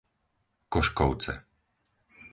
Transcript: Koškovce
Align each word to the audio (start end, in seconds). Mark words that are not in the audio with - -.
Koškovce 0.73 1.33